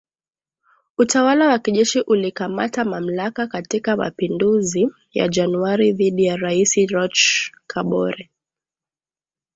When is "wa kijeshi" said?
1.47-2.01